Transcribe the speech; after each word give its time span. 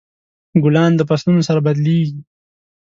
ګلان 0.63 0.91
د 0.95 1.01
فصلونو 1.09 1.41
سره 1.49 1.59
بدلیږي. 1.65 2.19